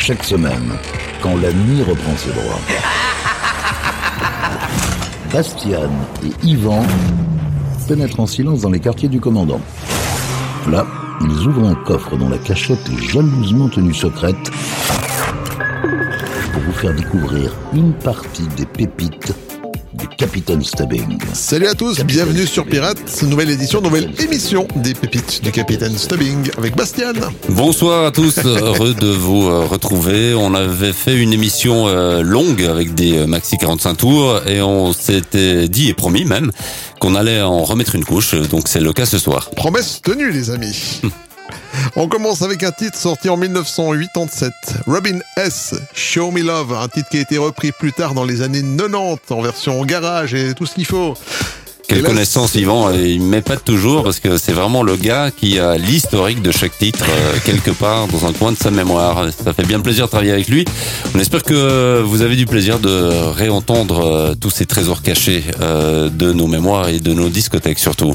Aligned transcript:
chaque 0.00 0.24
semaine, 0.24 0.72
quand 1.22 1.36
la 1.36 1.52
nuit 1.52 1.82
reprend 1.82 2.16
ses 2.16 2.30
droits. 2.30 2.58
Bastian 5.32 5.90
et 6.24 6.46
Yvan 6.46 6.82
pénètrent 7.86 8.20
en 8.20 8.26
silence 8.26 8.62
dans 8.62 8.70
les 8.70 8.80
quartiers 8.80 9.10
du 9.10 9.20
commandant. 9.20 9.60
Là, 10.70 10.86
ils 11.20 11.46
ouvrent 11.46 11.68
un 11.68 11.74
coffre 11.74 12.16
dont 12.16 12.30
la 12.30 12.38
cachette 12.38 12.88
est 12.88 13.12
jalousement 13.12 13.68
tenue 13.68 13.92
secrète 13.92 14.50
pour 16.52 16.62
vous 16.62 16.72
faire 16.72 16.94
découvrir 16.94 17.52
une 17.74 17.92
partie 17.92 18.48
des 18.56 18.64
pépites 18.64 19.34
Capitaine 20.16 20.62
Stubbing. 20.62 21.18
Salut 21.32 21.66
à 21.66 21.74
tous, 21.74 22.00
bienvenue 22.04 22.46
sur 22.46 22.66
Pirates, 22.66 23.22
nouvelle 23.22 23.50
édition, 23.50 23.80
nouvelle 23.80 24.12
émission 24.20 24.66
des 24.76 24.94
pépites 24.94 25.42
du 25.42 25.50
Capitaine 25.50 25.96
Stubbing 25.96 26.50
avec 26.56 26.76
Bastian. 26.76 27.12
Bonsoir 27.48 28.06
à 28.06 28.10
tous, 28.10 28.38
heureux 28.44 28.94
de 28.94 29.08
vous 29.08 29.48
euh, 29.48 29.64
retrouver. 29.64 30.34
On 30.34 30.54
avait 30.54 30.92
fait 30.92 31.16
une 31.16 31.32
émission 31.32 31.88
euh, 31.88 32.22
longue 32.22 32.62
avec 32.62 32.94
des 32.94 33.18
euh, 33.18 33.26
maxi 33.26 33.58
45 33.58 33.94
tours 33.94 34.40
et 34.46 34.62
on 34.62 34.92
s'était 34.92 35.68
dit 35.68 35.88
et 35.88 35.94
promis 35.94 36.24
même 36.24 36.50
qu'on 37.00 37.14
allait 37.14 37.40
en 37.40 37.64
remettre 37.64 37.94
une 37.94 38.04
couche, 38.04 38.34
donc 38.34 38.68
c'est 38.68 38.80
le 38.80 38.92
cas 38.92 39.06
ce 39.06 39.18
soir. 39.18 39.50
Promesse 39.56 40.00
tenue 40.02 40.30
les 40.30 40.50
amis. 40.50 41.00
On 41.96 42.08
commence 42.08 42.42
avec 42.42 42.62
un 42.62 42.72
titre 42.72 42.96
sorti 42.96 43.28
en 43.28 43.36
1987, 43.36 44.52
Robin 44.86 45.18
S. 45.36 45.74
Show 45.94 46.30
Me 46.30 46.42
Love, 46.42 46.72
un 46.72 46.88
titre 46.88 47.08
qui 47.08 47.18
a 47.18 47.20
été 47.20 47.38
repris 47.38 47.72
plus 47.72 47.92
tard 47.92 48.14
dans 48.14 48.24
les 48.24 48.42
années 48.42 48.62
90 48.62 49.18
en 49.30 49.40
version 49.42 49.84
garage 49.84 50.34
et 50.34 50.54
tout 50.54 50.66
ce 50.66 50.74
qu'il 50.74 50.86
faut. 50.86 51.14
Quelle 51.90 52.02
là, 52.02 52.10
connaissance 52.10 52.54
Yvan, 52.54 52.92
il 52.92 53.20
met 53.20 53.42
pas 53.42 53.56
toujours 53.56 54.04
parce 54.04 54.20
que 54.20 54.38
c'est 54.38 54.52
vraiment 54.52 54.84
le 54.84 54.94
gars 54.94 55.32
qui 55.32 55.58
a 55.58 55.76
l'historique 55.76 56.40
de 56.40 56.52
chaque 56.52 56.78
titre 56.78 57.04
euh, 57.08 57.36
quelque 57.44 57.72
part 57.72 58.06
dans 58.06 58.26
un 58.26 58.32
coin 58.32 58.52
de 58.52 58.56
sa 58.56 58.70
mémoire. 58.70 59.26
Ça 59.32 59.52
fait 59.52 59.66
bien 59.66 59.80
plaisir 59.80 60.04
de 60.04 60.10
travailler 60.10 60.30
avec 60.30 60.46
lui. 60.46 60.64
On 61.16 61.18
espère 61.18 61.42
que 61.42 62.00
vous 62.00 62.22
avez 62.22 62.36
du 62.36 62.46
plaisir 62.46 62.78
de 62.78 63.10
réentendre 63.32 64.06
euh, 64.06 64.34
tous 64.40 64.50
ces 64.50 64.66
trésors 64.66 65.02
cachés 65.02 65.42
euh, 65.60 66.08
de 66.10 66.32
nos 66.32 66.46
mémoires 66.46 66.88
et 66.88 67.00
de 67.00 67.12
nos 67.12 67.28
discothèques 67.28 67.80
surtout. 67.80 68.14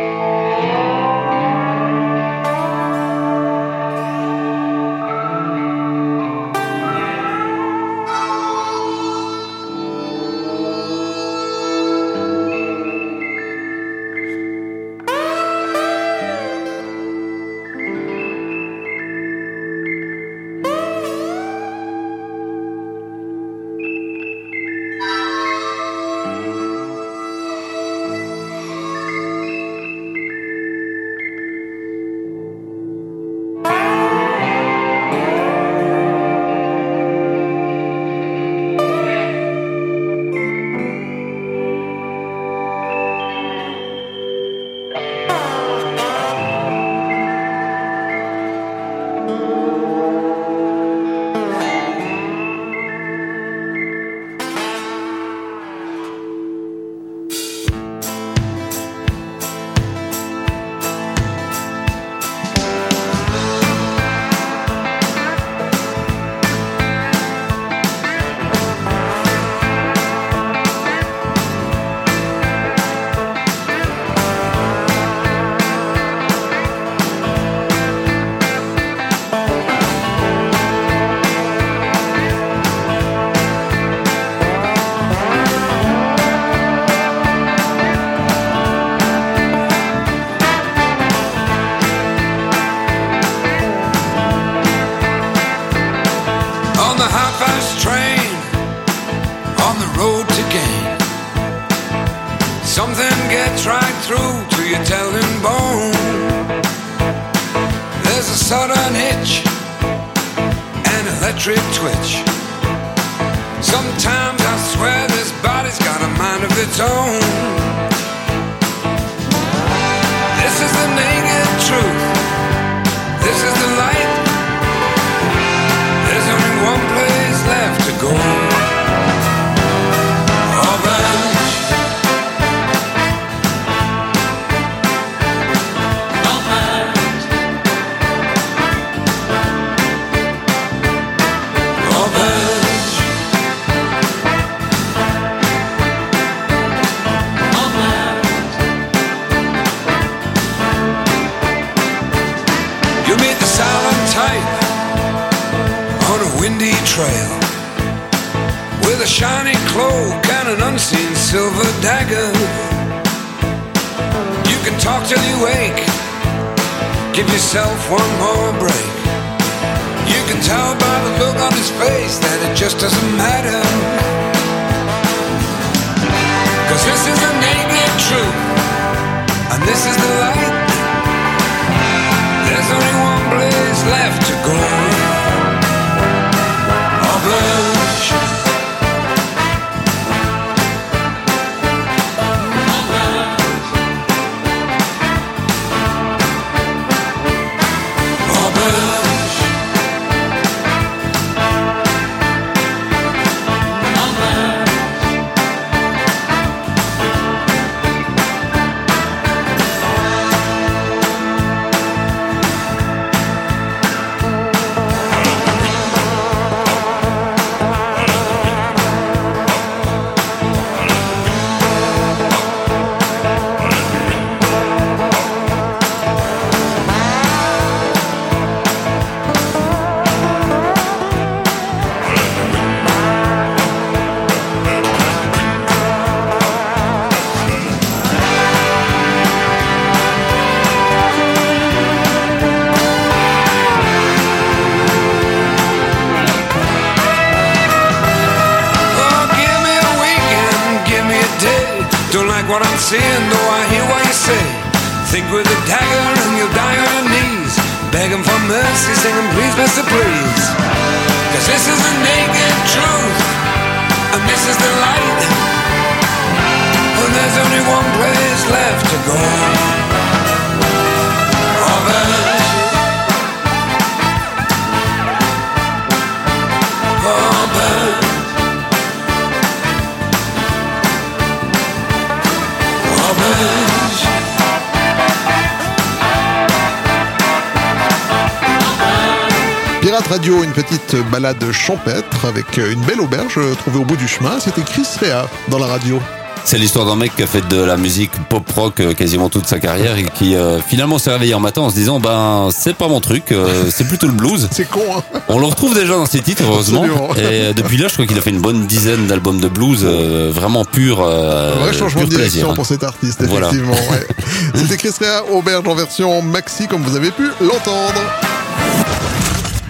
Radio, 290.11 290.43
une 290.43 290.51
petite 290.51 290.97
balade 291.09 291.41
champêtre 291.53 292.25
avec 292.25 292.57
une 292.57 292.81
belle 292.81 292.99
auberge 292.99 293.39
trouvée 293.59 293.79
au 293.79 293.85
bout 293.85 293.95
du 293.95 294.09
chemin. 294.09 294.41
C'était 294.41 294.61
Chris 294.61 294.85
Rea 294.99 295.25
dans 295.47 295.57
la 295.57 295.67
radio. 295.67 296.01
C'est 296.43 296.57
l'histoire 296.57 296.85
d'un 296.85 296.97
mec 296.97 297.15
qui 297.15 297.23
a 297.23 297.27
fait 297.27 297.47
de 297.47 297.61
la 297.61 297.77
musique 297.77 298.11
pop 298.27 298.43
rock 298.51 298.81
euh, 298.81 298.93
quasiment 298.93 299.29
toute 299.29 299.47
sa 299.47 299.59
carrière 299.59 299.95
et 299.97 300.03
qui 300.03 300.35
euh, 300.35 300.59
finalement 300.59 300.97
s'est 300.99 301.11
réveillé 301.11 301.33
un 301.33 301.39
matin 301.39 301.61
en 301.61 301.69
se 301.69 301.75
disant 301.75 302.01
ben 302.01 302.49
c'est 302.51 302.75
pas 302.75 302.89
mon 302.89 302.99
truc, 302.99 303.31
euh, 303.31 303.63
c'est 303.69 303.87
plutôt 303.87 304.07
le 304.07 304.11
blues. 304.11 304.49
C'est 304.51 304.67
con, 304.69 304.81
hein 304.97 305.01
On 305.29 305.39
le 305.39 305.45
retrouve 305.45 305.75
déjà 305.75 305.93
dans 305.93 306.05
ses 306.05 306.19
titres 306.19 306.43
heureusement. 306.45 306.83
Absolument. 306.83 307.15
Et 307.31 307.53
depuis 307.53 307.77
là, 307.77 307.87
je 307.87 307.93
crois 307.93 308.05
qu'il 308.05 308.17
a 308.17 308.21
fait 308.21 308.31
une 308.31 308.41
bonne 308.41 308.65
dizaine 308.65 309.07
d'albums 309.07 309.39
de 309.39 309.47
blues 309.47 309.83
euh, 309.85 310.29
vraiment 310.33 310.65
pur, 310.65 310.99
Un 311.07 311.51
vrai 311.51 311.71
changement 311.71 312.01
pur 312.01 312.09
de 312.09 312.15
direction 312.15 312.39
plaisir. 312.47 312.53
pour 312.55 312.65
cet 312.65 312.83
artiste, 312.83 313.23
Voilà. 313.23 313.47
effectivement. 313.47 313.75
ouais. 313.91 314.07
C'était 314.55 314.75
Chris 314.75 314.93
Rea, 314.99 315.31
auberge 315.31 315.65
en 315.65 315.75
version 315.75 316.21
maxi, 316.21 316.67
comme 316.67 316.81
vous 316.81 316.97
avez 316.97 317.11
pu 317.11 317.29
l'entendre. 317.39 318.01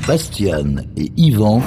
Bastian 0.07 0.75
et 0.97 1.11
Yvan, 1.17 1.61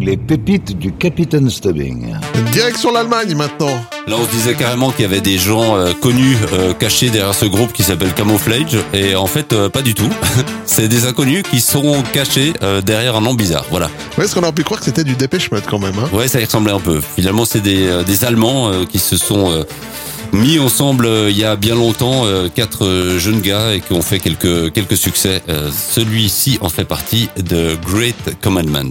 les 0.00 0.16
pépites 0.16 0.76
du 0.78 0.92
Capitaine 0.92 1.48
Stubbing. 1.50 2.14
Direction 2.52 2.92
l'Allemagne 2.92 3.34
maintenant. 3.34 3.74
Là, 4.06 4.16
on 4.18 4.24
se 4.24 4.30
disait 4.30 4.54
carrément 4.54 4.90
qu'il 4.90 5.02
y 5.02 5.04
avait 5.04 5.20
des 5.20 5.38
gens 5.38 5.76
euh, 5.76 5.92
connus 6.00 6.36
euh, 6.52 6.72
cachés 6.72 7.10
derrière 7.10 7.34
ce 7.34 7.44
groupe 7.44 7.72
qui 7.72 7.82
s'appelle 7.82 8.12
Camouflage, 8.14 8.78
et 8.94 9.14
en 9.14 9.26
fait, 9.26 9.52
euh, 9.52 9.68
pas 9.68 9.82
du 9.82 9.94
tout. 9.94 10.08
C'est 10.64 10.88
des 10.88 11.06
inconnus 11.06 11.42
qui 11.50 11.60
sont 11.60 12.02
cachés 12.12 12.52
euh, 12.62 12.80
derrière 12.80 13.16
un 13.16 13.20
nom 13.20 13.34
bizarre. 13.34 13.64
Voilà. 13.70 13.90
Ouais, 14.16 14.24
est-ce 14.24 14.34
qu'on 14.34 14.42
aurait 14.42 14.52
pu 14.52 14.64
croire 14.64 14.80
que 14.80 14.86
c'était 14.86 15.04
du 15.04 15.14
Dépêche 15.14 15.50
Mode 15.50 15.64
quand 15.68 15.78
même 15.78 15.94
hein 15.98 16.08
Ouais, 16.12 16.28
ça 16.28 16.40
y 16.40 16.44
ressemblait 16.44 16.72
un 16.72 16.80
peu. 16.80 17.00
Finalement, 17.16 17.44
c'est 17.44 17.60
des, 17.60 17.86
euh, 17.86 18.02
des 18.02 18.24
Allemands 18.24 18.68
euh, 18.70 18.84
qui 18.84 18.98
se 18.98 19.16
sont 19.16 19.50
euh, 19.50 19.64
mis 20.32 20.58
ensemble 20.58 21.06
euh, 21.06 21.30
il 21.30 21.36
y 21.38 21.44
a 21.44 21.56
bien 21.56 21.74
longtemps, 21.74 22.24
euh, 22.24 22.48
quatre 22.48 22.84
euh, 22.84 23.18
jeunes 23.18 23.40
gars, 23.40 23.74
et 23.74 23.80
qui 23.80 23.92
ont 23.92 24.02
fait 24.02 24.20
quelques, 24.20 24.72
quelques 24.72 24.96
succès. 24.96 25.42
Euh, 25.48 25.70
Celui-ci 25.72 26.58
en 26.60 26.68
fait 26.68 26.84
partie 26.84 27.28
de 27.36 27.76
Great 27.86 28.40
Commandment. 28.40 28.90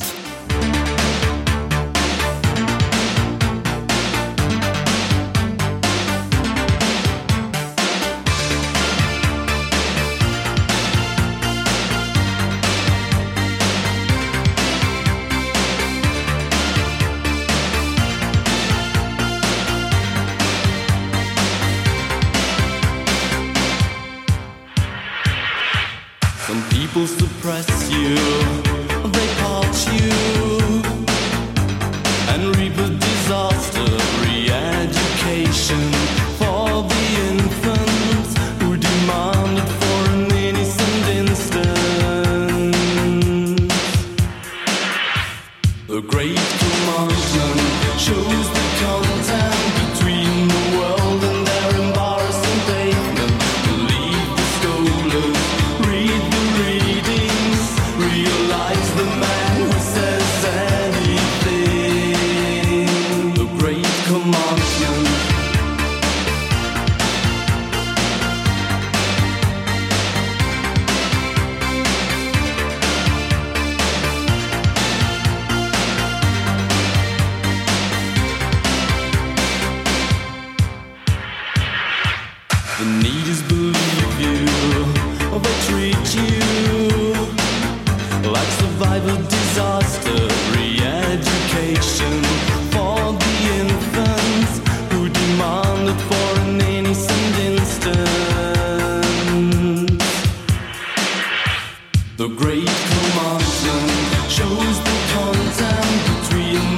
The 102.18 102.30
great 102.30 102.66
commandment 102.66 104.32
shows 104.32 104.80
the 104.82 104.98
content 105.14 106.02
between 106.10 106.77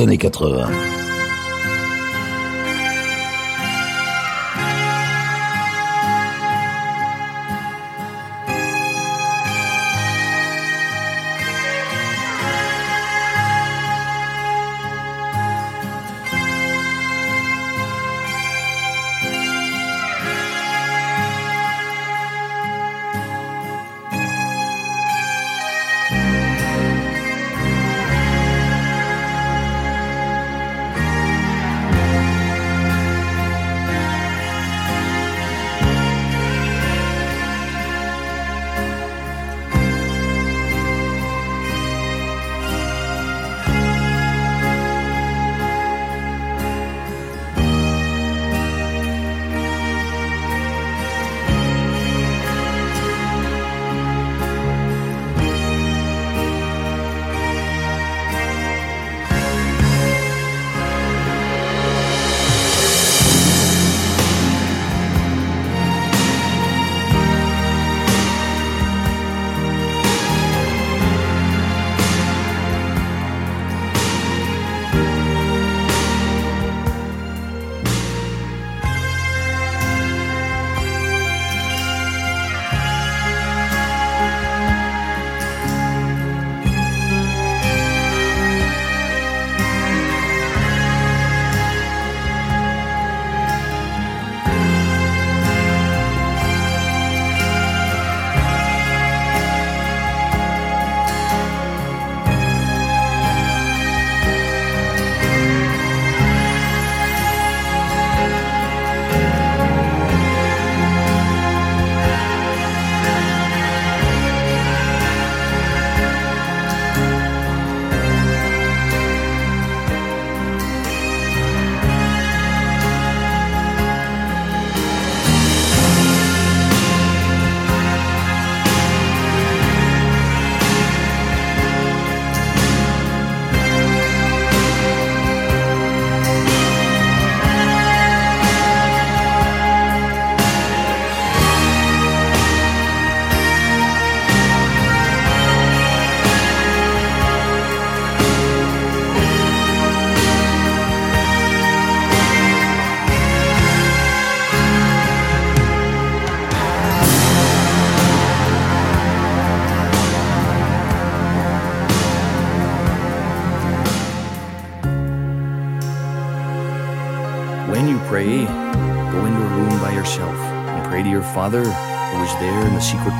années 0.00 0.18
80. 0.18 0.95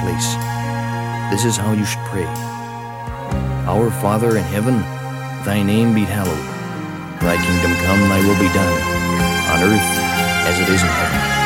Place. 0.06 0.38
This 1.32 1.44
is 1.44 1.56
how 1.56 1.72
you 1.72 1.84
should 1.84 2.04
pray 2.06 2.26
Our 3.66 3.90
Father 3.90 4.36
in 4.36 4.44
heaven, 4.44 4.78
thy 5.44 5.64
name 5.64 5.94
be 5.94 6.04
hallowed. 6.04 6.46
Thy 7.18 7.34
kingdom 7.34 7.72
come, 7.84 8.02
thy 8.08 8.20
will 8.22 8.38
be 8.38 8.50
done, 8.54 8.76
on 9.50 9.58
earth 9.66 9.90
as 10.46 10.60
it 10.60 10.68
is 10.68 10.80
in 10.80 10.88
heaven. 10.88 11.45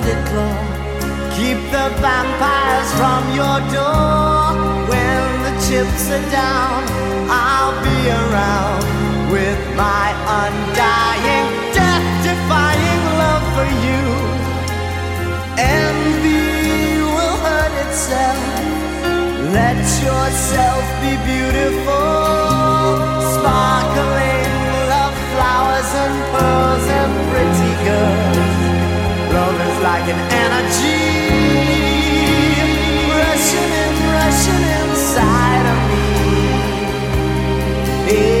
hooded 0.00 0.26
claw. 0.26 0.60
Keep 1.36 1.58
the 1.72 1.86
vampires 2.00 2.90
from 2.98 3.22
your 3.34 3.58
door. 3.72 4.56
When 4.88 5.22
the 5.46 5.54
chips 5.66 6.10
are 6.10 6.26
down, 6.30 6.82
I'll 7.28 7.76
be 7.84 7.98
around 8.08 8.84
with 9.30 9.60
my 9.76 10.08
undying, 10.40 11.48
death 11.72 12.06
defying 12.24 13.02
love 13.22 13.44
for 13.54 13.68
you. 13.86 14.04
Envy 15.58 17.00
will 17.14 17.36
hurt 17.46 17.74
itself. 17.86 18.40
Let 19.52 19.80
yourself 20.06 20.84
be 21.02 21.12
beautiful, 21.30 22.08
sparkling 23.34 24.52
love 24.92 25.16
flowers 25.32 25.90
and 26.04 26.16
pearls 26.32 26.86
and 27.00 27.12
pretty 27.30 27.72
girls. 27.84 28.49
Love 29.40 29.60
is 29.68 29.78
like 29.82 30.06
an 30.14 30.20
energy 30.46 31.00
rushing 33.20 33.70
in, 33.84 33.94
rushing 34.16 34.64
inside 34.76 35.66
of 35.72 35.80
me. 35.88 36.04
Yeah. 38.12 38.39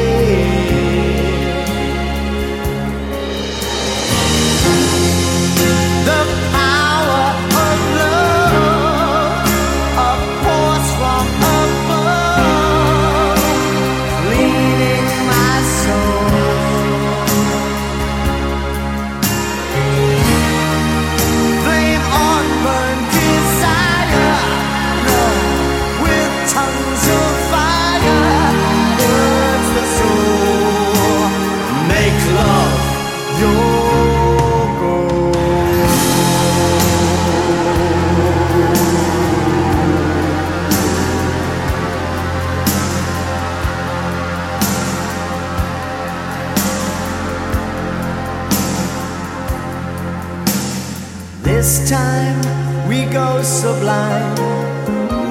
Sublime. 53.90 54.36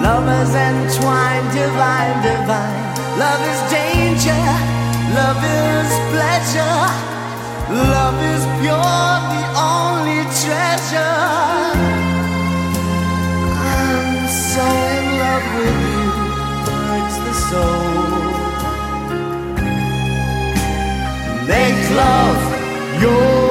Lovers 0.04 0.54
entwined, 0.56 1.50
divine, 1.54 2.17
divine. 2.24 2.84
Love 3.24 3.41
is 3.52 3.62
danger, 3.72 4.43
love 5.19 5.41
is 5.43 5.89
pleasure. 6.13 6.82
Love 7.69 8.19
is 8.34 8.43
pure, 8.60 9.12
the 9.34 9.43
only 9.74 10.22
treasure. 10.43 11.19
I'm 13.72 14.28
so 14.52 14.65
in 14.95 15.06
love 15.22 15.48
with 15.58 15.80
you, 15.91 16.08
hurts 16.88 17.17
the 17.26 17.34
soul. 17.48 18.30
Make 21.48 21.82
love 22.04 22.41
your 23.04 23.49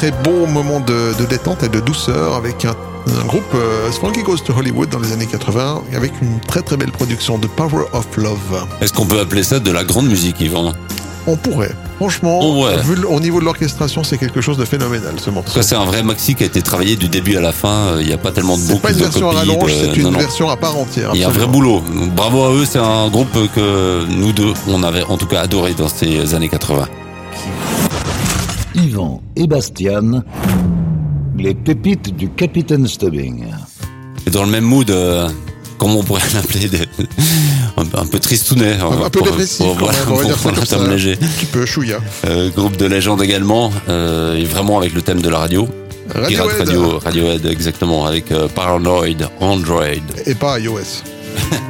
très 0.00 0.12
bon 0.24 0.46
moment 0.46 0.80
de, 0.80 1.12
de 1.18 1.26
détente 1.26 1.62
et 1.62 1.68
de 1.68 1.78
douceur 1.80 2.34
avec 2.34 2.64
un, 2.64 2.70
un 3.20 3.24
groupe 3.26 3.42
euh, 3.54 3.90
Frankie 3.92 4.22
Goes 4.22 4.38
to 4.38 4.54
Hollywood 4.56 4.88
dans 4.88 4.98
les 4.98 5.12
années 5.12 5.26
80 5.26 5.82
avec 5.94 6.12
une 6.22 6.40
très 6.40 6.62
très 6.62 6.78
belle 6.78 6.90
production 6.90 7.36
de 7.36 7.46
Power 7.46 7.84
of 7.92 8.06
Love. 8.16 8.66
Est-ce 8.80 8.94
qu'on 8.94 9.04
peut 9.04 9.20
appeler 9.20 9.42
ça 9.42 9.58
de 9.60 9.70
la 9.70 9.84
grande 9.84 10.06
musique, 10.06 10.40
Yvan? 10.40 10.72
On 11.26 11.36
pourrait. 11.36 11.74
Franchement, 11.98 12.40
Oh 12.42 12.64
ouais. 12.64 12.78
vu 12.82 13.04
au 13.04 13.20
niveau 13.20 13.40
de 13.40 13.44
l'orchestration, 13.44 14.02
c'est 14.02 14.16
quelque 14.16 14.40
chose 14.40 14.56
de 14.56 14.64
phénoménal 14.64 15.12
ce 15.22 15.28
morceau. 15.28 15.60
C'est 15.60 15.74
un 15.76 15.84
vrai 15.84 16.02
maxi 16.02 16.34
qui 16.34 16.44
a 16.44 16.46
été 16.46 16.62
travaillé 16.62 16.96
du 16.96 17.08
début 17.08 17.36
à 17.36 17.42
la 17.42 17.52
fin. 17.52 18.00
Il 18.00 18.06
n'y 18.06 18.14
a 18.14 18.18
pas 18.18 18.32
tellement 18.32 18.56
de 18.56 18.62
C'est 18.62 18.72
boucles 18.72 18.82
pas 18.82 18.90
une 18.92 18.96
de 18.96 19.02
version 19.02 19.28
à 19.30 19.44
copies. 19.44 19.56
de- 19.66 19.70
c'est 19.92 19.96
une 19.98 20.04
non, 20.04 20.10
non. 20.12 20.18
version 20.18 20.48
à 20.48 20.56
part 20.56 20.78
entière. 20.78 21.10
Il 21.12 21.20
y 21.20 21.24
a 21.24 21.28
un 21.28 21.30
vrai 21.32 21.46
boulot. 21.46 21.82
Bravo 22.16 22.44
à 22.44 22.52
eux, 22.54 22.64
c'est 22.64 22.78
un 22.78 23.08
groupe 23.10 23.36
que 23.54 24.06
nous 24.08 24.32
deux, 24.32 24.54
on 24.66 24.82
avait 24.82 25.02
en 25.02 25.18
tout 25.18 25.26
cas 25.26 25.42
adoré 25.42 25.74
dans 25.74 25.88
ces 25.88 26.34
années 26.34 26.48
80. 26.48 26.86
Yvan 28.74 29.20
et 29.36 29.46
Bastian, 29.46 30.22
les 31.36 31.54
pépites 31.54 32.14
du 32.16 32.28
Capitaine 32.30 32.86
Stubbing. 32.86 33.46
Et 34.26 34.30
dans 34.30 34.44
le 34.44 34.50
même 34.50 34.64
mood, 34.64 34.90
euh, 34.90 35.28
comment 35.78 35.96
on 35.98 36.02
pourrait 36.02 36.20
l'appeler 36.34 36.68
des- 36.68 36.88
un, 37.76 37.82
un 38.00 38.06
peu 38.06 38.18
tristounet. 38.18 38.74
hein, 38.74 38.90
Un 39.04 39.10
peu 39.10 39.20
pour- 39.20 39.28
dépressif, 39.28 39.58
pour- 39.58 39.76
on 39.82 39.86
va 39.86 40.52
pour 40.52 40.66
ça 40.66 40.76
comme 40.76 40.90
léger. 40.90 41.12
Un 41.20 41.26
petit 41.26 41.46
peu 41.46 41.66
chouïa. 41.66 41.98
Euh, 42.26 42.50
groupe 42.50 42.76
de 42.76 42.86
légende 42.86 43.22
également, 43.22 43.70
euh, 43.88 44.36
et 44.36 44.44
vraiment 44.44 44.78
avec 44.78 44.94
le 44.94 45.02
thème 45.02 45.20
de 45.22 45.28
la 45.28 45.38
radio. 45.38 45.68
Pirate 46.12 46.24
Radiohead 46.34 46.58
Radio, 46.68 46.98
Radiohead, 46.98 47.46
exactement, 47.46 48.04
avec 48.04 48.32
euh, 48.32 48.48
Paranoid, 48.48 49.28
Android. 49.40 49.84
et 50.26 50.34
pas 50.34 50.58
iOS. 50.58 50.78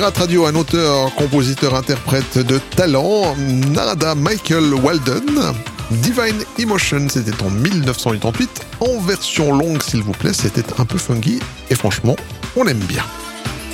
Pirate 0.00 0.16
Radio, 0.16 0.46
un 0.46 0.54
auteur, 0.54 1.14
compositeur, 1.14 1.74
interprète 1.74 2.38
de 2.38 2.58
talent, 2.74 3.36
Narada 3.36 4.14
Michael 4.14 4.72
Walden. 4.72 5.52
Divine 5.90 6.42
Emotion, 6.58 7.06
c'était 7.10 7.34
en 7.42 7.50
1988. 7.50 8.48
En 8.80 8.98
version 8.98 9.52
longue, 9.54 9.82
s'il 9.82 10.02
vous 10.02 10.12
plaît, 10.12 10.32
c'était 10.32 10.64
un 10.78 10.86
peu 10.86 10.96
funky. 10.96 11.38
Et 11.68 11.74
franchement, 11.74 12.16
on 12.56 12.66
aime 12.66 12.78
bien. 12.78 13.04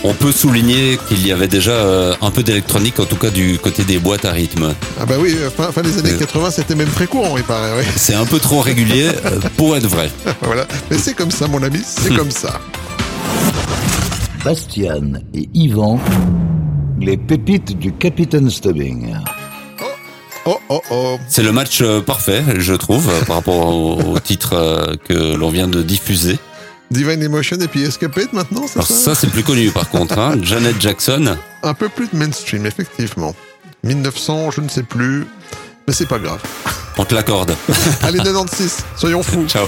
On 0.02 0.14
peut 0.14 0.32
souligner 0.32 0.98
qu'il 1.08 1.24
y 1.24 1.30
avait 1.30 1.46
déjà 1.46 1.70
euh, 1.70 2.12
un 2.20 2.32
peu 2.32 2.42
d'électronique, 2.42 2.98
en 2.98 3.04
tout 3.04 3.14
cas 3.16 3.30
du 3.30 3.60
côté 3.60 3.84
des 3.84 3.98
boîtes 3.98 4.24
à 4.24 4.32
rythme. 4.32 4.74
Ah 5.00 5.06
bah 5.06 5.14
oui, 5.20 5.36
euh, 5.38 5.48
fin, 5.48 5.70
fin 5.70 5.82
des 5.82 5.96
années 5.98 6.10
Euh. 6.14 6.18
80, 6.18 6.50
c'était 6.50 6.74
même 6.74 6.88
très 6.90 7.06
courant, 7.06 7.36
il 7.36 7.44
paraît. 7.44 7.70
oui. 7.78 7.84
C'est 7.94 8.14
un 8.14 8.26
peu 8.26 8.40
trop 8.40 8.60
régulier 8.62 9.10
euh, 9.26 9.38
pour 9.56 9.76
être 9.76 9.86
vrai. 9.86 10.10
voilà. 10.42 10.66
Mais 10.90 10.98
c'est 10.98 11.14
comme 11.14 11.30
ça, 11.30 11.46
mon 11.46 11.62
ami, 11.62 11.78
c'est 11.84 12.14
comme 12.16 12.32
ça. 12.32 12.60
Bastian 14.46 15.14
et 15.34 15.48
Yvan, 15.54 15.98
les 17.00 17.16
pépites 17.16 17.76
du 17.76 17.92
Capitaine 17.92 18.48
Stubbing. 18.48 19.12
Oh, 20.44 20.60
oh, 20.68 20.80
oh. 20.92 21.18
C'est 21.26 21.42
le 21.42 21.50
match 21.50 21.82
euh, 21.82 22.00
parfait, 22.00 22.44
je 22.56 22.72
trouve, 22.74 23.08
euh, 23.08 23.24
par 23.24 23.34
rapport 23.34 23.66
au, 23.66 24.00
au 24.00 24.20
titre 24.20 24.52
euh, 24.52 24.94
que 25.08 25.34
l'on 25.34 25.50
vient 25.50 25.66
de 25.66 25.82
diffuser. 25.82 26.38
Divine 26.92 27.24
Emotion 27.24 27.56
et 27.56 27.66
puis 27.66 27.82
Escapade 27.82 28.32
maintenant, 28.32 28.68
c'est 28.68 28.76
Alors 28.76 28.86
ça 28.86 28.94
ça, 28.94 29.14
c'est 29.16 29.30
plus 29.30 29.42
connu 29.42 29.72
par 29.72 29.90
contre. 29.90 30.16
Hein. 30.16 30.36
Janet 30.40 30.80
Jackson. 30.80 31.36
Un 31.64 31.74
peu 31.74 31.88
plus 31.88 32.06
de 32.06 32.16
mainstream, 32.16 32.66
effectivement. 32.66 33.34
1900, 33.82 34.52
je 34.52 34.60
ne 34.60 34.68
sais 34.68 34.84
plus. 34.84 35.26
Mais 35.88 35.92
c'est 35.92 36.06
pas 36.06 36.20
grave. 36.20 36.40
On 36.96 37.04
te 37.04 37.16
l'accorde. 37.16 37.56
Allez, 38.04 38.18
96, 38.18 38.84
soyons 38.96 39.24
fous. 39.24 39.44
Ciao. 39.48 39.66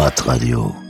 Pirate 0.00 0.22
Radio. 0.22 0.89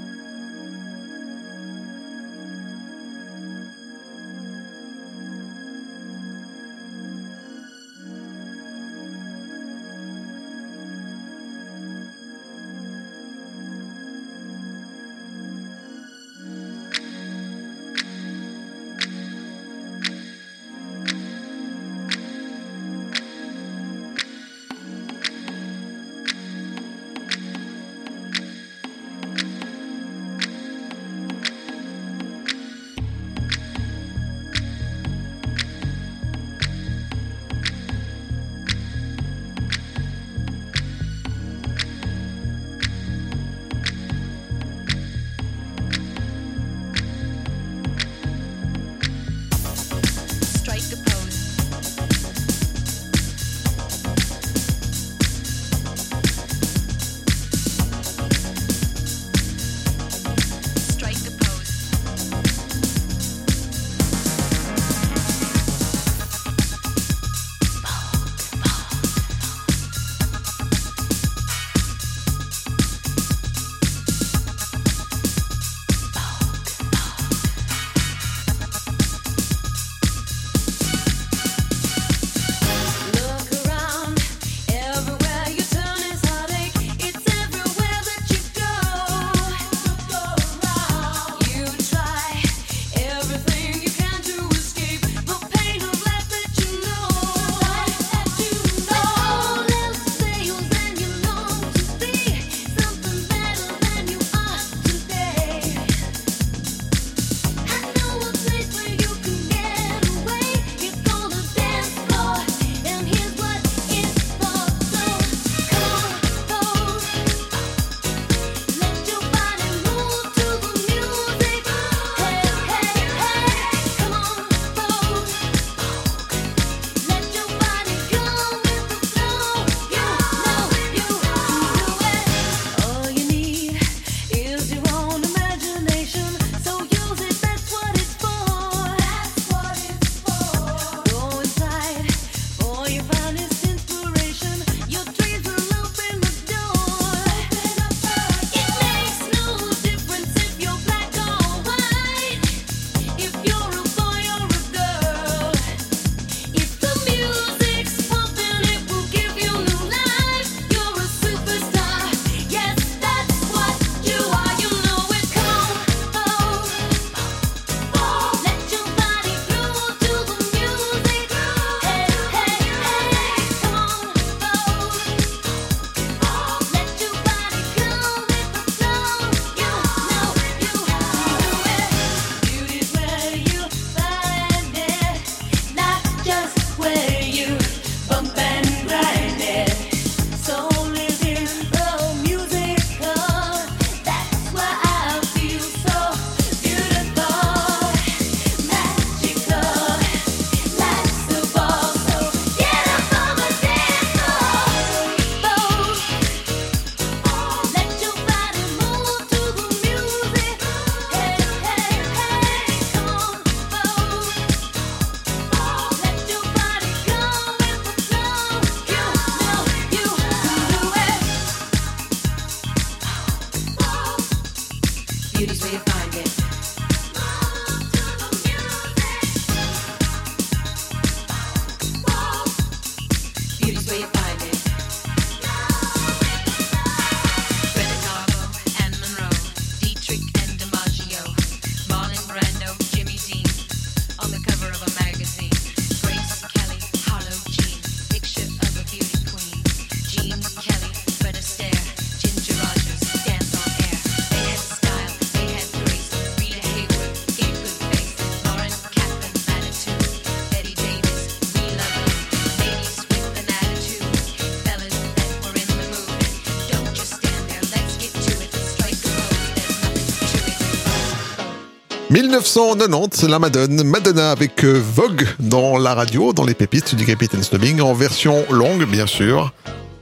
1990, 272.30 273.24
la 273.28 273.38
Madone, 273.40 273.82
Madonna 273.82 274.30
avec 274.30 274.64
euh, 274.64 274.80
Vogue 274.94 275.26
dans 275.40 275.78
la 275.78 275.94
radio, 275.94 276.32
dans 276.32 276.44
les 276.44 276.54
pépites 276.54 276.94
du 276.94 277.04
Capitaine 277.04 277.42
Snubbing, 277.42 277.80
en 277.80 277.92
version 277.92 278.44
longue, 278.50 278.84
bien 278.86 279.06
sûr. 279.08 279.52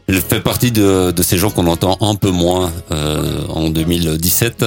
Elle 0.09 0.21
fait 0.23 0.41
partie 0.41 0.71
de, 0.71 1.11
de 1.11 1.23
ces 1.23 1.37
gens 1.37 1.51
qu'on 1.51 1.67
entend 1.67 1.97
un 2.01 2.15
peu 2.15 2.31
moins 2.31 2.71
euh, 2.93 3.41
en 3.49 3.69
2017. 3.69 4.65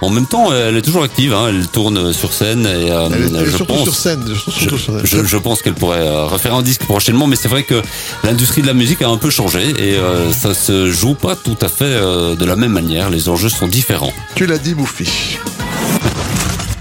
En 0.00 0.10
même 0.10 0.26
temps, 0.26 0.52
elle 0.52 0.76
est 0.76 0.82
toujours 0.82 1.04
active. 1.04 1.32
Hein, 1.34 1.46
elle 1.50 1.68
tourne 1.68 2.12
sur 2.12 2.32
scène 2.32 2.66
et 2.66 2.90
euh, 2.90 3.08
Elle 3.12 3.36
est 3.36 3.44
je 3.46 3.56
surtout 3.56 3.74
pense. 3.74 3.82
sur 3.84 3.94
scène. 3.94 4.24
surtout 4.48 4.78
sur 4.78 4.94
scène. 4.98 5.00
Je, 5.04 5.24
je 5.24 5.36
pense 5.36 5.62
qu'elle 5.62 5.74
pourrait 5.74 6.24
refaire 6.26 6.54
un 6.56 6.62
disque 6.62 6.82
prochainement, 6.84 7.28
mais 7.28 7.36
c'est 7.36 7.46
vrai 7.48 7.62
que 7.62 7.80
l'industrie 8.24 8.62
de 8.62 8.66
la 8.66 8.74
musique 8.74 9.02
a 9.02 9.08
un 9.08 9.18
peu 9.18 9.30
changé 9.30 9.70
et 9.70 9.96
euh, 9.96 10.32
ça 10.32 10.52
se 10.52 10.90
joue 10.90 11.14
pas 11.14 11.36
tout 11.36 11.56
à 11.60 11.68
fait 11.68 11.84
de 11.84 12.44
la 12.44 12.56
même 12.56 12.72
manière. 12.72 13.08
Les 13.10 13.28
enjeux 13.28 13.50
sont 13.50 13.68
différents. 13.68 14.12
Tu 14.34 14.46
l'as 14.46 14.58
dit, 14.58 14.74
Bouffi. 14.74 15.38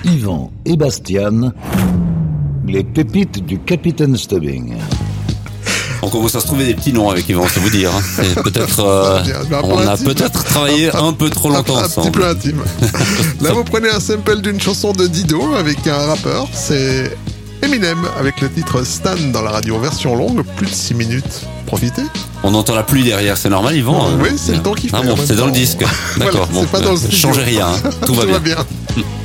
Yvan 0.04 0.52
et 0.66 0.76
Bastian, 0.78 1.52
les 2.68 2.84
pépites 2.84 3.46
du 3.46 3.60
Capitaine 3.60 4.18
Stubbing. 4.18 4.76
On 6.04 6.10
commence 6.10 6.34
à 6.36 6.40
se 6.40 6.48
trouver 6.48 6.66
des 6.66 6.74
petits 6.74 6.94
noms 6.94 7.10
avec 7.12 7.30
Yvan, 7.30 7.46
c'est 7.48 7.60
vous 7.60 7.70
dire. 7.70 7.92
hein. 7.96 8.24
Peut-être, 8.44 8.80
euh, 8.80 9.20
on 9.64 9.78
a 9.78 9.98
peut-être 9.98 10.44
travaillé 10.44 10.90
un 10.96 11.14
peu 11.14 11.30
trop 11.30 11.50
longtemps 11.50 11.78
un, 11.78 11.82
un 11.84 11.88
petit 11.88 12.00
ensemble. 12.00 12.12
peu 12.20 12.28
intime. 12.28 12.62
Là, 13.42 13.54
vous 13.54 13.64
prenez 13.64 13.90
un 13.90 14.00
sample 14.00 14.42
d'une 14.42 14.60
chanson 14.60 14.94
de 14.94 15.06
Dido 15.06 15.54
avec 15.54 15.86
un 15.86 15.98
rappeur. 16.08 16.48
C'est 16.54 17.16
Eminem 17.62 18.00
avec 18.18 18.42
le 18.42 18.50
titre 18.50 18.84
Stan 18.84 19.14
dans 19.32 19.44
la 19.44 19.52
radio 19.52 19.80
version 19.80 20.16
longue, 20.16 20.44
plus 20.58 20.66
de 20.66 20.74
6 20.74 20.96
minutes. 20.96 21.46
Profitez. 21.72 22.04
On 22.44 22.54
entend 22.54 22.76
la 22.76 22.84
pluie 22.84 23.06
derrière, 23.06 23.38
c'est 23.38 23.48
normal, 23.48 23.74
Yvan 23.78 24.10
euh, 24.10 24.18
Oui, 24.22 24.32
c'est 24.36 24.56
le 24.56 24.62
temps 24.62 24.74
qui 24.74 24.90
fait. 24.90 24.98
Ah 25.00 25.04
bon, 25.04 25.16
c'est 25.24 25.38
dans 25.38 25.46
le 25.46 25.54
disque. 25.54 25.86
Voilà, 26.18 26.32
D'accord, 26.32 26.48
bon, 26.48 26.62
c'est 26.64 26.70
pas 26.70 26.82
dans 26.82 26.92
le 26.92 26.98
euh, 26.98 27.10
changez 27.10 27.44
rien, 27.44 27.68
hein. 27.70 27.90
tout 28.06 28.14
va 28.14 28.26
bien. 28.40 28.58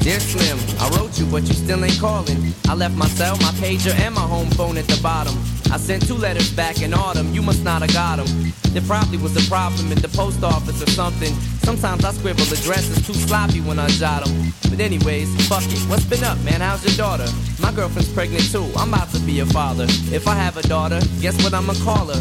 Dear 0.01 0.21
Slim, 0.21 0.57
I 0.79 0.89
wrote 0.91 1.19
you, 1.19 1.27
but 1.27 1.43
you 1.49 1.55
still 1.55 1.85
ain't 1.85 1.99
calling. 1.99 2.55
I 2.69 2.75
left 2.75 2.95
my 2.95 3.09
cell, 3.09 3.37
my 3.41 3.51
pager, 3.59 3.93
and 3.99 4.15
my 4.15 4.21
home 4.21 4.49
phone 4.51 4.79
at 4.79 4.87
the 4.87 4.97
bottom. 5.03 5.35
I 5.73 5.79
sent 5.79 6.07
two 6.07 6.15
letters 6.17 6.53
back 6.53 6.81
in 6.83 6.95
autumn, 6.95 7.35
you 7.35 7.43
must 7.43 7.65
not 7.65 7.83
have 7.83 7.93
got 7.93 8.25
them. 8.25 8.53
There 8.73 8.83
probably 8.83 9.19
was 9.19 9.35
a 9.35 9.51
problem 9.51 9.91
at 9.91 9.99
the 9.99 10.09
post 10.09 10.45
office 10.45 10.81
or 10.81 10.91
something. 10.91 11.35
Sometimes 11.65 12.05
I 12.05 12.13
scribble 12.13 12.45
addresses 12.45 13.05
too 13.05 13.15
sloppy 13.15 13.61
when 13.61 13.81
I 13.81 13.89
jot 13.89 14.25
them. 14.25 14.53
But 14.71 14.81
anyways, 14.81 15.29
fuck 15.49 15.65
it. 15.65 15.81
What's 15.89 16.05
been 16.05 16.23
up, 16.23 16.39
man? 16.45 16.61
How's 16.61 16.85
your 16.85 16.95
daughter? 16.95 17.27
My 17.59 17.73
girlfriend's 17.73 18.13
pregnant 18.13 18.45
too. 18.53 18.71
I'm 18.77 18.93
about 18.93 19.11
to 19.11 19.19
be 19.21 19.41
a 19.41 19.47
father. 19.47 19.87
If 20.13 20.29
I 20.29 20.35
have 20.35 20.57
a 20.59 20.63
daughter, 20.69 21.01
guess 21.21 21.43
what 21.43 21.55
I'ma 21.55 21.75
call 21.83 22.07
her? 22.07 22.21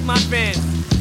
Write 0.00 0.06
my 0.06 0.18
fans. 0.30 0.58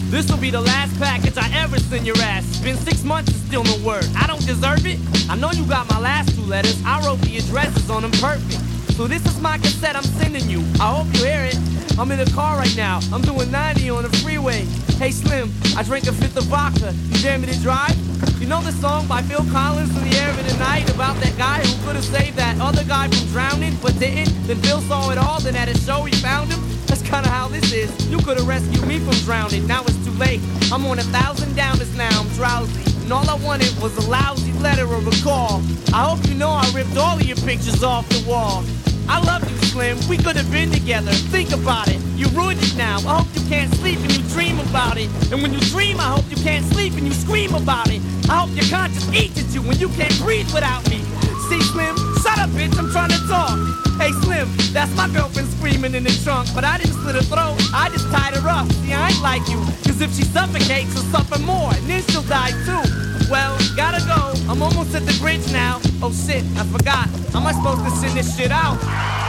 This 0.09 0.29
will 0.29 0.39
be 0.39 0.49
the 0.49 0.61
last 0.61 0.97
package 0.99 1.37
I 1.37 1.49
ever 1.61 1.79
send 1.79 2.05
your 2.05 2.17
ass. 2.17 2.47
It's 2.49 2.59
been 2.59 2.77
six 2.77 3.03
months 3.03 3.31
and 3.31 3.41
still 3.41 3.63
no 3.63 3.77
word. 3.85 4.05
I 4.15 4.25
don't 4.27 4.45
deserve 4.45 4.85
it. 4.85 4.99
I 5.29 5.35
know 5.35 5.51
you 5.51 5.65
got 5.65 5.87
my 5.89 5.99
last 5.99 6.35
two 6.35 6.41
letters. 6.41 6.81
I 6.85 7.05
wrote 7.05 7.19
the 7.21 7.37
addresses 7.37 7.89
on 7.89 8.01
them 8.01 8.11
perfect. 8.11 8.59
So 8.95 9.07
this 9.07 9.25
is 9.25 9.39
my 9.39 9.57
cassette 9.57 9.95
I'm 9.95 10.03
sending 10.03 10.49
you. 10.49 10.59
I 10.81 10.93
hope 10.93 11.07
you 11.13 11.25
hear 11.25 11.43
it. 11.45 11.78
I'm 11.99 12.09
in 12.13 12.21
a 12.21 12.31
car 12.31 12.55
right 12.55 12.77
now. 12.77 13.01
I'm 13.11 13.21
doing 13.21 13.51
90 13.51 13.89
on 13.89 14.03
the 14.03 14.09
freeway. 14.19 14.63
Hey 14.95 15.11
Slim, 15.11 15.51
I 15.75 15.83
drank 15.83 16.07
a 16.07 16.13
fifth 16.13 16.37
of 16.37 16.45
vodka. 16.45 16.93
You 17.09 17.21
dare 17.21 17.37
me 17.37 17.47
to 17.47 17.59
drive? 17.59 17.93
You 18.39 18.47
know 18.47 18.61
the 18.61 18.71
song 18.71 19.05
by 19.05 19.21
Phil 19.23 19.43
Collins 19.51 19.89
in 19.97 20.09
the 20.09 20.15
air 20.15 20.29
of 20.29 20.37
the 20.37 20.57
night 20.59 20.89
about 20.95 21.17
that 21.17 21.37
guy 21.37 21.59
who 21.59 21.85
could 21.85 21.97
have 21.97 22.05
saved 22.05 22.37
that 22.37 22.55
other 22.61 22.85
guy 22.85 23.09
from 23.09 23.27
drowning 23.27 23.75
but 23.81 23.99
didn't? 23.99 24.31
Then 24.47 24.55
Phil 24.61 24.79
saw 24.79 25.11
it 25.11 25.17
all, 25.17 25.41
then 25.41 25.57
at 25.57 25.67
a 25.67 25.77
show 25.77 26.03
he 26.03 26.15
found 26.15 26.53
him. 26.53 26.61
That's 26.87 27.01
kinda 27.01 27.27
how 27.27 27.49
this 27.49 27.73
is. 27.73 27.91
You 28.09 28.19
could 28.19 28.37
have 28.37 28.47
rescued 28.47 28.87
me 28.87 28.99
from 28.99 29.15
drowning. 29.25 29.67
Now 29.67 29.83
it's 29.83 29.99
too 30.05 30.13
late. 30.13 30.39
I'm 30.71 30.85
on 30.85 30.99
a 30.99 31.03
thousand 31.11 31.49
downers 31.49 31.93
now. 31.97 32.21
I'm 32.21 32.29
drowsy. 32.29 32.81
And 33.03 33.11
all 33.11 33.29
I 33.29 33.35
wanted 33.43 33.75
was 33.81 33.97
a 33.97 34.09
lousy 34.09 34.53
letter 34.53 34.87
or 34.87 35.01
a 35.05 35.15
call. 35.21 35.61
I 35.93 36.07
hope 36.07 36.25
you 36.29 36.35
know 36.35 36.51
I 36.51 36.63
ripped 36.73 36.95
all 36.95 37.17
of 37.17 37.25
your 37.25 37.35
pictures 37.43 37.83
off 37.83 38.07
the 38.07 38.23
wall. 38.25 38.63
I 39.09 39.19
love 39.25 39.43
you, 39.51 39.58
Slim. 39.79 40.09
We 40.09 40.17
could 40.17 40.35
have 40.35 40.51
been 40.51 40.69
together. 40.71 41.13
Think 41.31 41.53
about 41.53 41.87
it. 41.87 42.01
You 42.19 42.27
ruined 42.35 42.59
it 42.61 42.75
now. 42.75 42.97
I 43.07 43.23
hope 43.23 43.31
you 43.31 43.47
can't 43.47 43.73
sleep 43.75 43.97
and 43.99 44.11
you 44.11 44.23
dream 44.27 44.59
about 44.59 44.97
it. 44.97 45.07
And 45.31 45.41
when 45.41 45.53
you 45.53 45.61
dream, 45.71 46.01
I 46.01 46.11
hope 46.11 46.27
you 46.29 46.35
can't 46.35 46.65
sleep 46.65 46.99
and 46.99 47.07
you 47.07 47.13
scream 47.13 47.55
about 47.55 47.87
it. 47.87 48.01
I 48.27 48.43
hope 48.43 48.51
your 48.59 48.67
conscience 48.67 49.07
eats 49.15 49.39
at 49.39 49.55
you 49.55 49.61
when 49.61 49.79
you 49.79 49.87
can't 49.95 50.11
breathe 50.19 50.51
without 50.53 50.83
me. 50.89 50.99
See, 51.47 51.61
Slim, 51.71 51.95
shut 52.19 52.37
up, 52.43 52.51
bitch. 52.59 52.75
I'm 52.77 52.91
trying 52.91 53.15
to 53.15 53.21
talk. 53.31 53.55
Hey, 53.95 54.11
Slim, 54.19 54.51
that's 54.75 54.93
my 54.97 55.07
girlfriend 55.15 55.47
screaming 55.47 55.95
in 55.95 56.03
the 56.03 56.11
trunk. 56.27 56.49
But 56.53 56.65
I 56.65 56.77
didn't 56.77 56.99
slit 56.99 57.15
her 57.15 57.23
throat. 57.23 57.55
I 57.71 57.87
just 57.87 58.11
tied 58.11 58.35
her 58.35 58.49
up. 58.49 58.69
See, 58.83 58.91
I 58.91 59.15
ain't 59.15 59.21
like 59.21 59.47
you. 59.47 59.63
Cause 59.87 60.01
if 60.01 60.11
she 60.11 60.23
suffocates, 60.27 60.91
she'll 60.91 61.07
suffer 61.07 61.39
more. 61.39 61.71
And 61.71 61.87
then 61.87 62.03
she'll 62.11 62.27
die 62.27 62.51
too. 62.67 62.83
Well, 63.31 63.55
gotta 63.79 64.03
go. 64.03 64.35
I'm 64.51 64.61
almost 64.61 64.93
at 64.93 65.05
the 65.05 65.15
bridge 65.23 65.47
now. 65.53 65.79
Oh 66.03 66.11
shit, 66.11 66.43
I 66.59 66.67
forgot. 66.67 67.07
How 67.31 67.39
am 67.39 67.47
I 67.47 67.53
supposed 67.53 67.85
to 67.87 67.91
send 67.91 68.17
this 68.19 68.35
shit 68.35 68.51
out? 68.51 69.28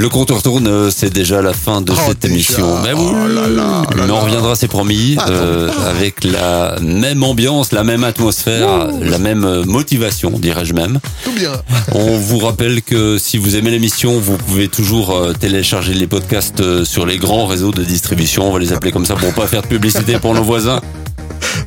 Le 0.00 0.08
compteur 0.08 0.42
tourne, 0.42 0.66
euh, 0.66 0.90
c'est 0.90 1.12
déjà 1.12 1.42
la 1.42 1.52
fin 1.52 1.82
de 1.82 1.92
Oh, 1.92 2.00
cette 2.08 2.20
déjà. 2.20 2.32
émission. 2.32 2.78
Mais 2.82 2.94
oui, 2.94 3.02
Oh 3.10 3.28
là 3.28 3.46
là 3.48 3.48
là 3.48 3.82
mais 4.06 4.10
on 4.10 4.20
reviendra, 4.20 4.56
c'est 4.56 4.66
promis, 4.66 5.16
Ah, 5.18 5.26
euh, 5.28 5.68
avec 5.90 6.24
la 6.24 6.76
même 6.80 7.22
ambiance, 7.22 7.70
la 7.72 7.84
même 7.84 8.02
atmosphère, 8.02 8.88
la 9.02 9.18
même 9.18 9.44
euh, 9.44 9.62
motivation, 9.64 10.30
dirais-je 10.30 10.72
même. 10.72 11.00
Tout 11.22 11.32
bien. 11.32 11.52
On 11.94 12.16
vous 12.16 12.38
rappelle 12.38 12.80
que 12.80 13.18
si 13.18 13.36
vous 13.36 13.56
aimez 13.56 13.70
l'émission, 13.72 14.18
vous 14.18 14.38
pouvez 14.38 14.68
toujours 14.68 15.14
télécharger 15.38 15.92
les 15.92 16.06
podcasts 16.06 16.84
sur 16.84 17.04
les 17.04 17.18
grands 17.18 17.44
réseaux 17.44 17.70
de 17.72 17.82
distribution. 17.84 18.48
On 18.48 18.52
va 18.52 18.58
les 18.58 18.72
appeler 18.72 18.92
comme 18.92 19.04
ça 19.04 19.16
pour 19.16 19.34
pas 19.34 19.46
faire 19.46 19.60
de 19.60 19.66
publicité 19.66 20.18
pour 20.18 20.32
nos 20.32 20.42
voisins. 20.44 20.80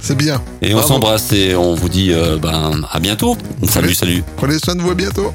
C'est 0.01 0.17
bien. 0.17 0.41
Et 0.63 0.73
on 0.73 0.81
s'embrasse 0.81 1.31
et 1.33 1.53
on 1.55 1.75
vous 1.75 1.89
dit 1.89 2.11
euh, 2.11 2.37
ben 2.37 2.81
à 2.91 2.99
bientôt. 2.99 3.37
Salut, 3.69 3.93
salut. 3.93 4.23
Prenez 4.37 4.57
soin 4.57 4.73
de 4.75 4.81
vous, 4.81 4.89
à 4.89 4.95
bientôt. 4.95 5.31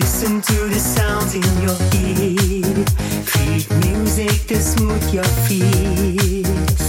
Listen 0.00 0.40
to 0.40 0.68
the 0.68 0.78
sounds 0.78 1.34
in 1.34 1.42
your 1.60 1.76
ear. 1.98 2.84
Create 3.26 3.68
music 3.84 4.46
to 4.46 4.62
smooth 4.62 5.12
your 5.12 5.24
fears. 5.46 6.82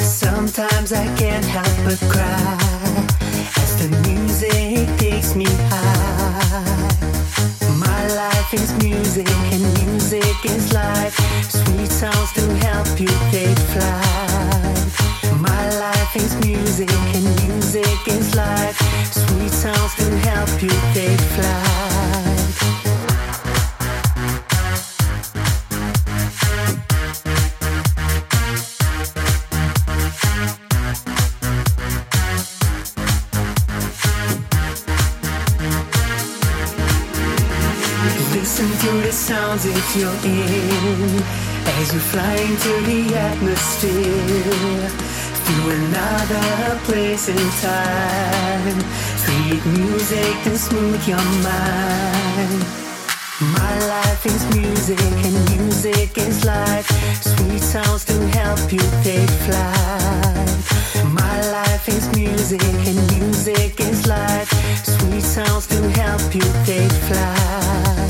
Sometimes 0.00 0.92
I 0.92 1.06
can't 1.16 1.44
help 1.44 1.72
but 1.84 2.00
cry 2.10 2.58
as 3.62 3.70
the 3.80 3.88
music 4.08 4.88
takes 4.98 5.36
me 5.36 5.46
high. 5.70 6.90
My 7.78 8.02
life 8.22 8.52
is 8.52 8.72
music 8.82 9.30
and 9.52 9.62
music 9.78 10.44
is 10.44 10.72
life. 10.72 11.14
Sweet 11.48 11.90
sounds 11.90 12.32
to 12.32 12.42
help 12.66 12.98
you 12.98 13.12
take 13.30 13.58
flight. 13.70 15.40
My 15.40 15.64
life 15.78 16.16
is 16.16 16.34
music 16.44 16.90
and 17.14 17.24
music 17.46 18.08
is 18.08 18.34
life. 18.34 18.76
Sweet 19.12 19.52
sounds 19.52 19.94
to 19.94 20.10
help 20.28 20.60
you 20.60 20.74
take 20.92 21.20
flight. 21.36 21.87
Listen 38.58 38.88
to 38.90 39.06
the 39.06 39.12
sounds 39.12 39.66
if 39.66 39.96
you're 39.96 40.10
in 40.24 41.22
as 41.78 41.94
you 41.94 42.00
fly 42.00 42.34
into 42.34 42.72
the 42.90 43.14
atmosphere. 43.16 44.88
Through 45.44 45.70
another 45.78 46.80
place 46.82 47.28
in 47.28 47.38
time. 47.62 48.80
Sweet 49.22 49.64
music 49.64 50.34
to 50.42 50.58
smooth 50.58 51.06
your 51.06 51.22
mind. 51.46 52.64
My 53.54 53.78
life 53.86 54.26
is 54.26 54.42
music 54.56 54.98
and 54.98 55.36
music 55.56 56.18
is 56.18 56.44
life. 56.44 56.88
Sweet 57.22 57.62
sounds 57.62 58.04
to 58.06 58.14
help 58.38 58.72
you 58.72 58.82
take 59.04 59.30
flight. 59.46 61.14
My 61.14 61.40
life 61.52 61.88
is 61.88 62.10
music 62.16 62.60
and 62.90 62.98
music 63.20 63.78
is 63.78 64.04
life. 64.08 64.50
Sweet 64.82 65.22
sounds 65.22 65.68
to 65.68 65.80
help 65.90 66.34
you 66.34 66.42
take 66.64 66.90
flight. 67.06 68.07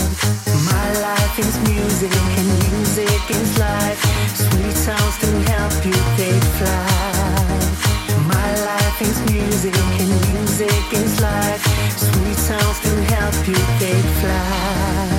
My 0.89 1.01
life 1.01 1.39
is 1.39 1.59
music 1.69 2.17
and 2.39 2.49
music 2.73 3.31
is 3.31 3.59
life. 3.59 4.01
Sweet 4.35 4.75
sounds 4.75 5.19
to 5.19 5.27
help 5.53 5.85
you 5.85 5.93
take 6.17 6.43
flight. 6.57 8.25
My 8.27 8.51
life 8.65 9.03
is 9.03 9.21
music 9.31 9.77
and 9.77 10.09
music 10.33 10.93
is 10.95 11.21
life. 11.21 11.63
Sweet 11.95 12.39
sounds 12.39 12.81
help 13.05 13.47
you 13.47 13.61
take 13.79 14.09
flight. 14.23 15.18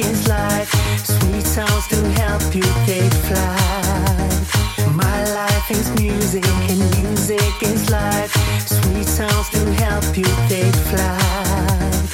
Is 0.00 0.28
life. 0.28 0.70
Sweet 1.04 1.46
sounds 1.46 1.86
to 1.88 1.96
help 2.20 2.54
you 2.54 2.62
take 2.86 3.12
flight. 3.28 4.94
My 4.94 5.24
life 5.34 5.70
is 5.70 5.88
music 6.00 6.46
and 6.70 6.80
music 6.96 7.62
is 7.62 7.90
life. 7.90 8.32
Sweet 8.66 9.06
sounds 9.06 9.48
to 9.50 9.60
help 9.82 10.16
you 10.16 10.28
take 10.48 10.74
flight. 10.90 12.04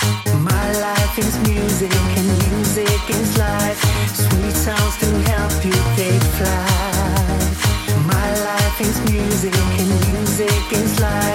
My 0.41 0.69
life 0.87 1.19
is 1.19 1.35
music 1.49 1.95
and 2.19 2.29
music 2.49 3.11
is 3.11 3.37
life. 3.39 3.81
Sweet 4.15 4.57
sounds 4.67 4.97
to 4.99 5.09
help 5.33 5.65
you 5.65 5.79
take 5.97 6.25
flight. 6.39 7.55
My 8.07 8.29
life 8.51 8.81
is 8.81 8.97
music 9.11 9.55
and 9.81 9.91
music 10.13 10.73
is 10.73 11.01
life. 11.01 11.34